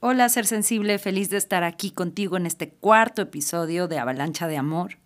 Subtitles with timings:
[0.00, 4.56] Hola, ser sensible, feliz de estar aquí contigo en este cuarto episodio de Avalancha de
[4.56, 4.98] Amor.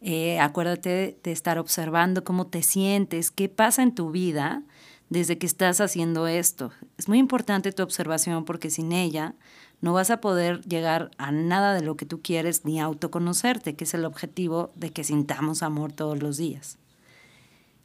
[0.00, 4.62] Eh, acuérdate de estar observando cómo te sientes, qué pasa en tu vida
[5.10, 6.72] desde que estás haciendo esto.
[6.96, 9.34] Es muy importante tu observación porque sin ella
[9.82, 13.84] no vas a poder llegar a nada de lo que tú quieres ni autoconocerte, que
[13.84, 16.78] es el objetivo de que sintamos amor todos los días.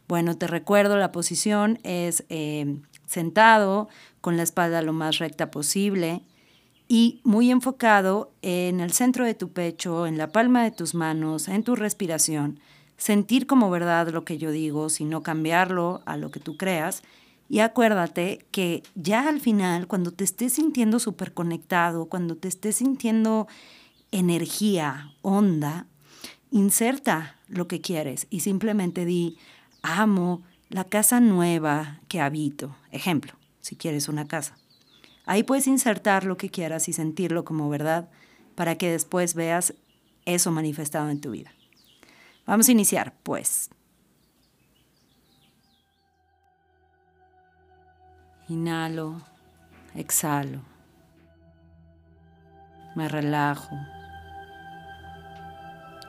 [0.08, 2.78] Bueno, te recuerdo, la posición es eh,
[3.12, 3.90] sentado,
[4.22, 6.22] con la espalda lo más recta posible
[6.88, 11.48] y muy enfocado en el centro de tu pecho, en la palma de tus manos,
[11.48, 12.60] en tu respiración,
[12.98, 17.04] sentir como verdad lo que yo digo, sino cambiarlo a lo que tú creas.
[17.50, 22.78] Y acuérdate que ya al final, cuando te estés sintiendo súper conectado, cuando te estés
[22.78, 23.48] sintiendo
[24.12, 25.88] energía, onda,
[26.50, 29.38] inserta lo que quieres y simplemente di,
[29.82, 32.76] amo la casa nueva que habito.
[32.92, 34.58] Ejemplo, si quieres una casa.
[35.26, 38.10] Ahí puedes insertar lo que quieras y sentirlo como verdad
[38.56, 39.74] para que después veas
[40.26, 41.52] eso manifestado en tu vida.
[42.46, 43.70] Vamos a iniciar, pues.
[48.48, 49.22] Inhalo,
[49.94, 50.62] exhalo,
[52.96, 53.76] me relajo.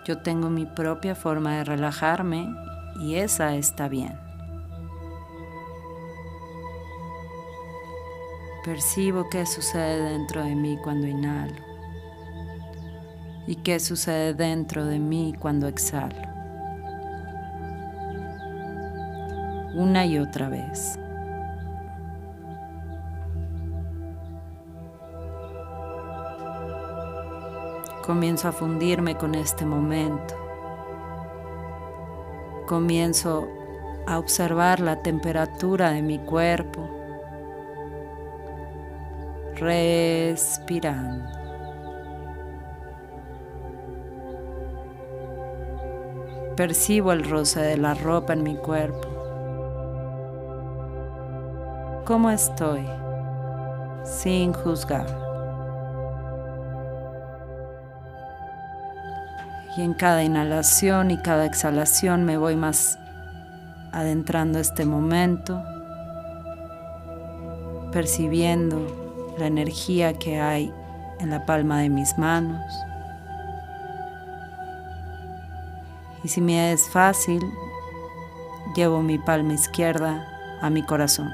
[0.04, 2.48] Yo tengo mi propia forma de relajarme
[3.00, 4.31] y esa está bien.
[8.64, 11.72] Percibo qué sucede dentro de mí cuando inhalo
[13.44, 16.14] y qué sucede dentro de mí cuando exhalo.
[19.74, 20.96] Una y otra vez.
[28.06, 30.36] Comienzo a fundirme con este momento.
[32.68, 33.48] Comienzo
[34.06, 36.91] a observar la temperatura de mi cuerpo
[39.62, 41.24] respirando.
[46.56, 49.08] Percibo el roce de la ropa en mi cuerpo.
[52.04, 52.84] ¿Cómo estoy?
[54.04, 55.06] Sin juzgar.
[59.76, 62.98] Y en cada inhalación y cada exhalación me voy más
[63.92, 65.62] adentrando este momento,
[67.92, 69.01] percibiendo
[69.38, 70.72] la energía que hay
[71.20, 72.62] en la palma de mis manos.
[76.24, 77.42] Y si me es fácil,
[78.74, 80.26] llevo mi palma izquierda
[80.60, 81.30] a mi corazón.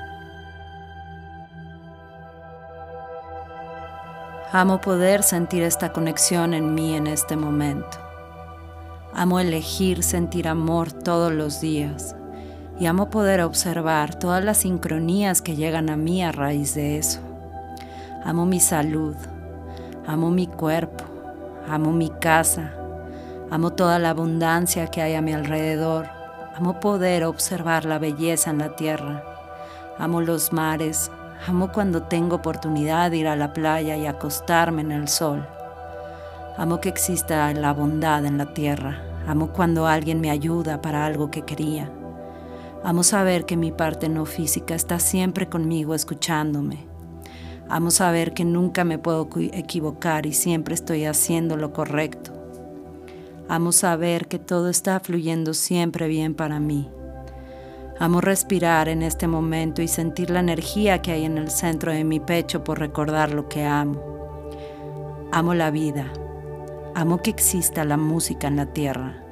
[4.51, 7.99] Amo poder sentir esta conexión en mí en este momento.
[9.13, 12.17] Amo elegir sentir amor todos los días
[12.81, 17.28] y amo poder observar todas las sincronías que llegan a mí a raíz de eso.
[18.25, 19.15] Amo mi salud,
[20.05, 21.05] amo mi cuerpo,
[21.69, 22.75] amo mi casa,
[23.49, 26.09] amo toda la abundancia que hay a mi alrededor,
[26.57, 29.23] amo poder observar la belleza en la tierra,
[29.99, 31.13] amo los mares,
[31.47, 35.47] amo cuando tengo oportunidad de ir a la playa y acostarme en el sol.
[36.57, 41.31] Amo que exista la bondad en la tierra, amo cuando alguien me ayuda para algo
[41.31, 41.89] que quería.
[42.83, 46.88] Amo saber que mi parte no física está siempre conmigo escuchándome
[47.71, 52.33] Amo saber que nunca me puedo equivocar y siempre estoy haciendo lo correcto.
[53.49, 56.89] Amo saber que todo está fluyendo siempre bien para mí.
[57.99, 62.05] Amo respirar en este momento y sentir la energía que hay en el centro de
[62.05, 64.01] mi pecho por recordar lo que amo.
[65.31, 66.11] Amo la vida.
[66.95, 69.23] Amo que exista la música en la tierra.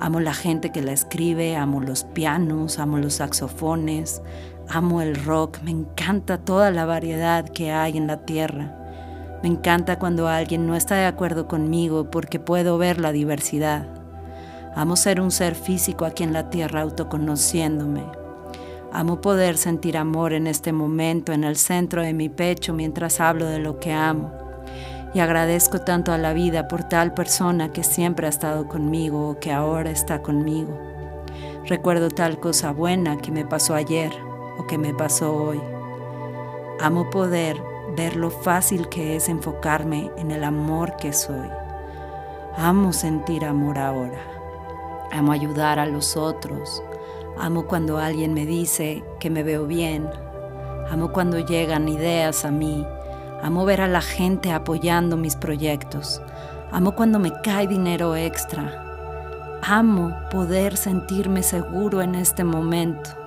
[0.00, 4.22] Amo la gente que la escribe, amo los pianos, amo los saxofones,
[4.70, 8.74] Amo el rock, me encanta toda la variedad que hay en la tierra.
[9.42, 13.86] Me encanta cuando alguien no está de acuerdo conmigo porque puedo ver la diversidad.
[14.74, 18.04] Amo ser un ser físico aquí en la tierra autoconociéndome.
[18.92, 23.46] Amo poder sentir amor en este momento en el centro de mi pecho mientras hablo
[23.46, 24.34] de lo que amo.
[25.14, 29.40] Y agradezco tanto a la vida por tal persona que siempre ha estado conmigo o
[29.40, 30.78] que ahora está conmigo.
[31.64, 34.27] Recuerdo tal cosa buena que me pasó ayer
[34.58, 35.60] o que me pasó hoy.
[36.80, 37.60] Amo poder
[37.96, 41.48] ver lo fácil que es enfocarme en el amor que soy.
[42.56, 44.20] Amo sentir amor ahora.
[45.12, 46.82] Amo ayudar a los otros.
[47.38, 50.08] Amo cuando alguien me dice que me veo bien.
[50.90, 52.86] Amo cuando llegan ideas a mí.
[53.42, 56.20] Amo ver a la gente apoyando mis proyectos.
[56.70, 58.84] Amo cuando me cae dinero extra.
[59.62, 63.17] Amo poder sentirme seguro en este momento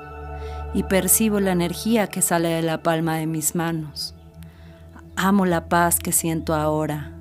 [0.73, 4.15] y percibo la energía que sale de la palma de mis manos.
[5.15, 7.12] Amo la paz que siento ahora.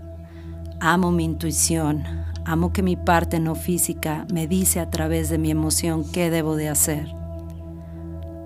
[0.81, 2.05] Amo mi intuición.
[2.45, 6.57] Amo que mi parte no física me dice a través de mi emoción qué debo
[6.57, 7.13] de hacer.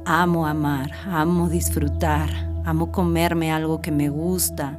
[0.04, 2.28] Amo amar, amo disfrutar,
[2.64, 4.78] amo comerme algo que me gusta,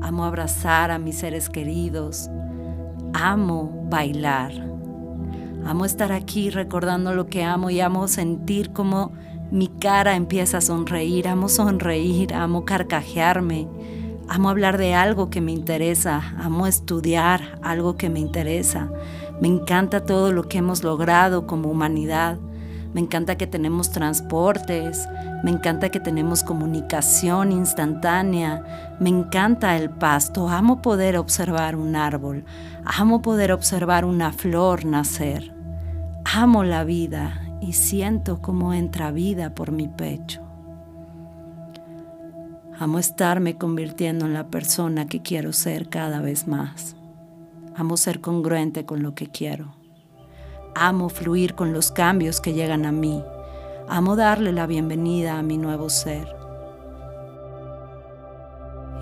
[0.00, 2.28] amo abrazar a mis seres queridos,
[3.12, 4.50] amo bailar,
[5.64, 9.12] amo estar aquí recordando lo que amo y amo sentir como
[9.50, 13.66] mi cara empieza a sonreír, amo sonreír, amo carcajearme,
[14.28, 18.90] amo hablar de algo que me interesa, amo estudiar algo que me interesa,
[19.40, 22.38] me encanta todo lo que hemos logrado como humanidad.
[22.92, 25.08] Me encanta que tenemos transportes,
[25.44, 32.44] me encanta que tenemos comunicación instantánea, me encanta el pasto, amo poder observar un árbol,
[32.84, 35.54] amo poder observar una flor nacer,
[36.24, 40.42] amo la vida y siento cómo entra vida por mi pecho.
[42.78, 46.96] Amo estarme convirtiendo en la persona que quiero ser cada vez más.
[47.76, 49.74] Amo ser congruente con lo que quiero.
[50.74, 53.22] Amo fluir con los cambios que llegan a mí.
[53.88, 56.26] Amo darle la bienvenida a mi nuevo ser.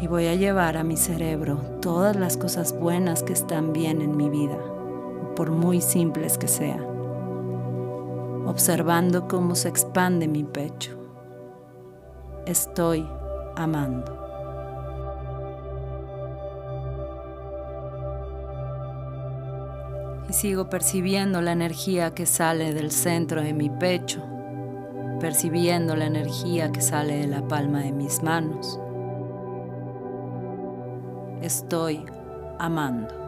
[0.01, 4.17] Y voy a llevar a mi cerebro todas las cosas buenas que están bien en
[4.17, 4.59] mi vida,
[5.37, 6.85] por muy simples que sean,
[8.49, 10.97] observando cómo se expande mi pecho.
[12.47, 13.07] Estoy
[13.57, 14.19] amando.
[20.29, 24.23] y sigo percibiendo la energía que sale del centro de mi pecho,
[25.21, 28.79] percibiendo la energía que sale de la palma de mis manos.
[31.41, 32.05] Estoy
[32.59, 33.28] amando.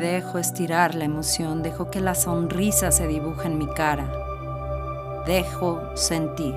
[0.00, 4.10] Dejo estirar la emoción, dejo que la sonrisa se dibuje en mi cara
[5.26, 6.56] dejo sentir.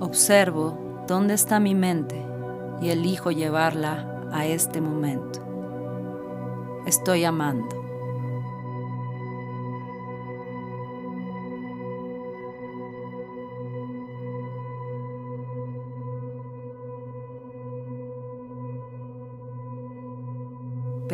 [0.00, 2.24] Observo dónde está mi mente
[2.80, 5.40] y elijo llevarla a este momento.
[6.86, 7.83] Estoy amando.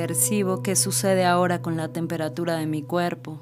[0.00, 3.38] Percibo qué sucede ahora con la temperatura de mi cuerpo,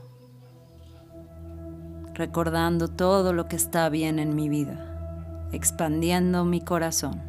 [2.14, 7.22] recordando todo lo que está bien en mi vida, expandiendo mi corazón.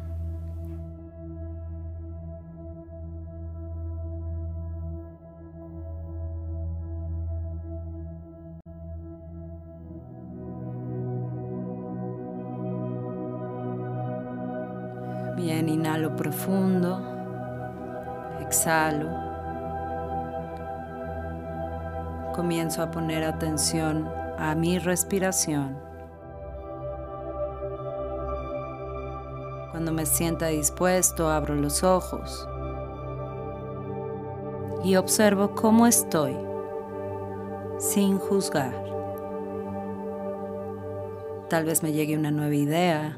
[15.36, 17.19] Bien, inhalo profundo
[18.50, 19.08] exhalo,
[22.34, 25.78] comienzo a poner atención a mi respiración.
[29.70, 32.48] Cuando me sienta dispuesto, abro los ojos
[34.82, 36.36] y observo cómo estoy,
[37.78, 38.74] sin juzgar.
[41.48, 43.16] Tal vez me llegue una nueva idea.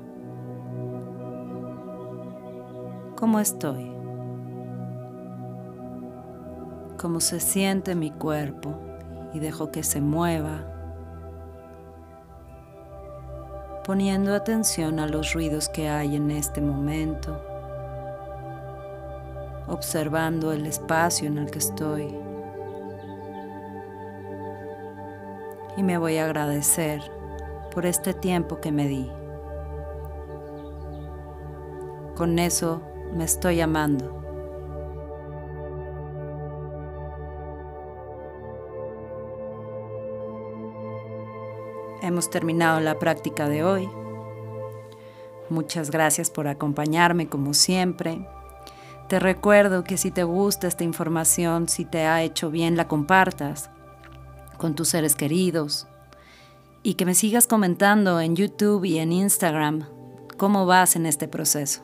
[3.16, 3.91] ¿Cómo estoy?
[7.02, 8.78] Cómo se siente mi cuerpo
[9.34, 10.64] y dejo que se mueva,
[13.84, 17.42] poniendo atención a los ruidos que hay en este momento,
[19.66, 22.16] observando el espacio en el que estoy.
[25.76, 27.02] Y me voy a agradecer
[27.74, 29.10] por este tiempo que me di.
[32.14, 32.80] Con eso
[33.12, 34.21] me estoy amando.
[42.02, 43.88] Hemos terminado la práctica de hoy.
[45.48, 48.26] Muchas gracias por acompañarme como siempre.
[49.08, 53.70] Te recuerdo que si te gusta esta información, si te ha hecho bien, la compartas
[54.58, 55.86] con tus seres queridos
[56.82, 59.84] y que me sigas comentando en YouTube y en Instagram
[60.36, 61.82] cómo vas en este proceso.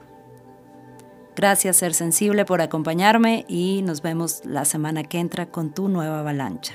[1.37, 6.19] Gracias Ser Sensible por acompañarme y nos vemos la semana que entra con tu nueva
[6.19, 6.75] avalancha.